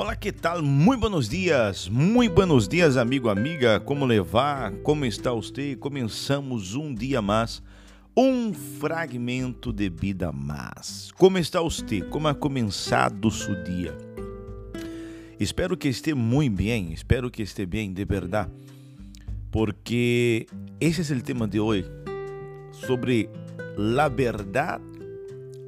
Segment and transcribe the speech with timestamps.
[0.00, 0.62] Olá, que tal?
[0.62, 3.80] Muito buenos dias, muito buenos dias, amigo, amiga.
[3.80, 4.70] Como levar?
[4.84, 5.74] Como está você?
[5.74, 7.60] Começamos um dia mais,
[8.16, 11.10] um fragmento de vida mais.
[11.18, 12.00] Como está você?
[12.00, 13.98] Como ha começado seu dia?
[15.36, 18.52] Espero que esteja muito bem, espero que esteja bem, de verdade,
[19.50, 20.46] porque
[20.78, 21.90] esse é o tema de hoje,
[22.70, 23.28] sobre
[23.76, 24.84] la verdade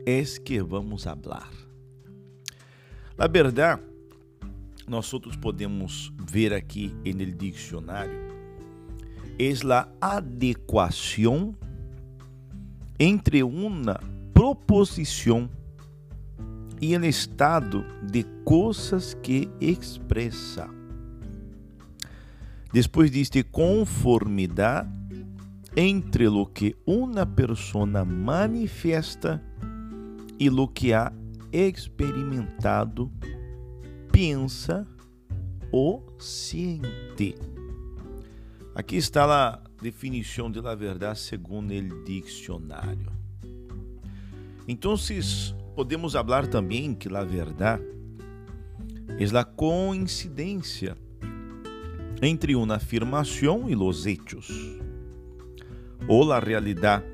[0.07, 1.51] es que vamos hablar.
[3.19, 3.90] La verdade
[4.91, 8.29] nós outros podemos ver aqui no dicionário
[9.39, 11.55] é a adequação
[12.99, 14.01] entre uma
[14.35, 15.49] proposição
[16.81, 20.69] e o estado de coisas que expressa.
[22.73, 24.91] Depois diz de conformidade
[25.77, 29.41] entre o que uma pessoa manifesta
[30.39, 31.13] e o que ha
[31.53, 33.11] experimentado
[34.21, 34.87] pensa
[35.73, 37.35] ou siente.
[38.75, 43.11] Aqui está a definição de la verdade segundo o dicionário.
[44.69, 44.95] Então,
[45.75, 47.83] podemos falar também que la verdade
[49.19, 50.99] é a coincidência
[52.21, 54.51] entre uma afirmação e os hechos,
[56.07, 57.07] ou a realidade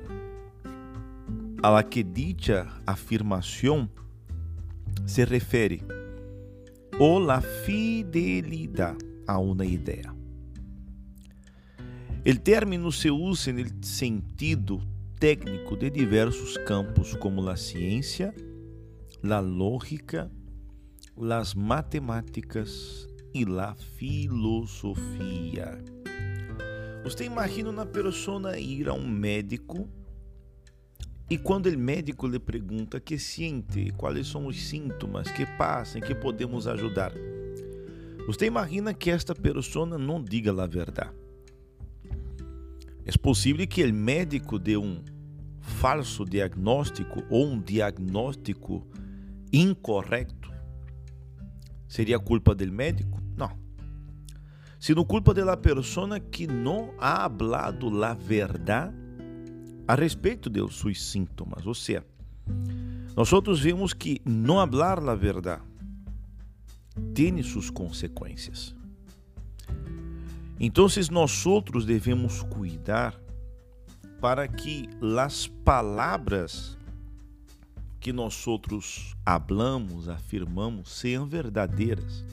[1.63, 3.89] a la que dicha afirmação
[5.05, 5.81] se refere
[6.99, 10.15] ou la fidelidade a uma ideia.
[12.25, 14.81] O término se usa no sentido
[15.19, 18.33] técnico de diversos campos como a ciência,
[19.23, 20.31] a lógica,
[21.31, 25.77] as matemáticas e a filosofia.
[27.03, 29.87] Você imagina uma pessoa ir a um médico
[31.29, 36.15] e quando o médico lhe pergunta que sente, quais são os sintomas, que passam, que
[36.15, 37.11] podemos ajudar,
[38.25, 41.11] você imagina que esta pessoa não diga a verdade.
[43.05, 45.03] É possível que o médico dê um
[45.59, 48.85] falso diagnóstico ou um diagnóstico
[49.51, 50.51] incorreto.
[51.87, 53.21] Seria culpa do médico?
[53.35, 53.51] Não.
[54.79, 59.06] Sino culpa da pessoa que não ha hablado a verdade
[59.87, 61.65] a respeito de seus sintomas.
[61.65, 62.05] Ou seja,
[63.15, 65.63] nós vemos que não falar a verdade
[67.13, 68.75] tem suas consequências.
[70.59, 71.31] Então, nós
[71.85, 73.19] devemos cuidar
[74.19, 74.89] para que
[75.19, 76.75] as palavras
[77.99, 78.33] que nós
[79.25, 82.25] hablamos, afirmamos, sejam verdadeiras.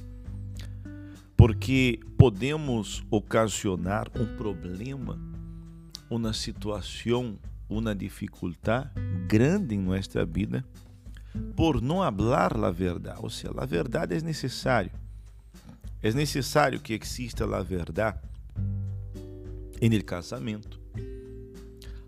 [1.37, 5.34] Porque podemos ocasionar um problema
[6.15, 7.39] uma situação,
[7.69, 8.91] uma dificuldade
[9.27, 10.65] grande em nossa vida
[11.57, 13.19] por não falar a verdade.
[13.21, 14.93] Ou seja, a verdade é necessário.
[16.03, 18.19] É necessário que exista a verdade
[19.81, 20.81] no casamento.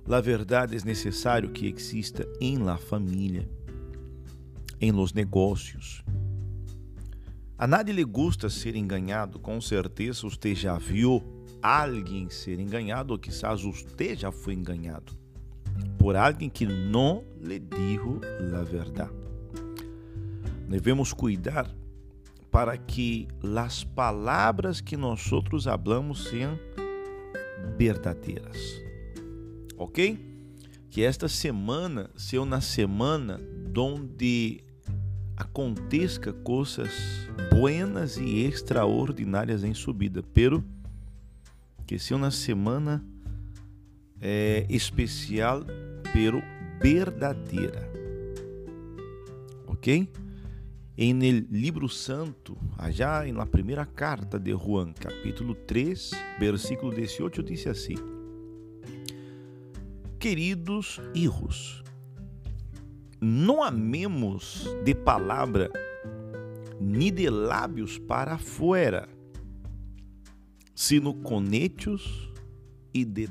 [0.09, 3.49] A verdade é necessário que exista em la família,
[4.81, 6.05] em los negócios.
[7.59, 13.19] A nadie lhe gusta ser enganado, com certeza você já viu alguém ser enganado, ou
[13.19, 15.12] quizás você já foi enganado
[15.99, 18.21] por alguém que não lhe dijo
[18.59, 19.12] a verdade.
[20.69, 21.71] Devemos cuidar
[22.50, 26.59] para que as palavras que nós outros hablamos sejam
[27.77, 28.56] verdadeiras.
[29.77, 30.19] Ok?
[30.91, 33.41] Que esta semana seja uma semana
[33.77, 34.62] onde
[35.37, 36.91] aconteça coisas
[37.50, 40.65] buenas e extraordinárias em subida, pero
[41.89, 43.05] seja uma semana
[44.21, 45.65] é, especial,
[46.13, 46.43] pero
[46.81, 47.89] verdadeira.
[49.67, 50.09] Ok?
[50.99, 56.11] Em livro santo, allá na primeira carta de Juan, capítulo 3,
[56.41, 57.97] versículo 18, diz assim:
[60.19, 61.84] Queridos hijos,
[63.21, 65.71] não amemos de palavra
[66.81, 69.09] ni de lábios para fora,
[70.77, 71.15] sino
[71.51, 72.31] hechos
[72.93, 73.27] e de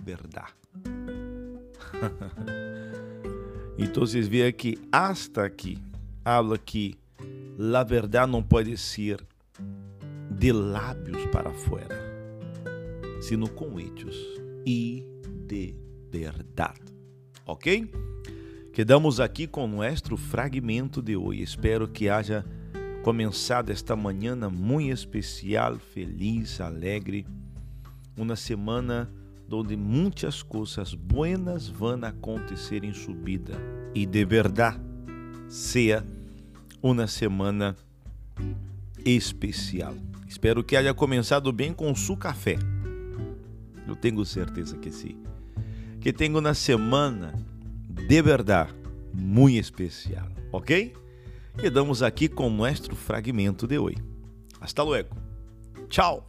[3.78, 5.78] então vocês veem que hasta aqui
[6.26, 6.96] habla que
[7.76, 9.24] a verdade não pode ser
[10.32, 11.96] de lábios para fora,
[13.22, 14.18] sino com hechos
[14.66, 15.06] e
[15.48, 15.76] de
[16.10, 16.82] verdade.
[17.46, 17.92] Ok?
[18.74, 21.44] Quedamos aqui com nosso fragmento de hoje.
[21.44, 22.44] Espero que haja
[23.06, 27.24] começado esta manhã muito especial, feliz, alegre,
[28.18, 29.08] uma semana
[29.48, 33.54] onde muitas coisas buenas vão acontecer em sua vida
[33.94, 34.80] e de verdade
[35.48, 36.04] seja
[36.82, 37.78] uma semana
[39.06, 39.94] especial.
[40.28, 42.58] Espero que haya começado bem com su café.
[43.88, 45.24] Eu tenho certeza que sim.
[46.02, 47.36] Que tenha uma semana
[47.88, 48.74] de verdade
[49.14, 51.05] muito especial, ok?
[51.58, 53.98] Quedamos aqui com nosso fragmento de hoje.
[54.60, 55.16] Hasta luego.
[55.90, 56.28] Tchau.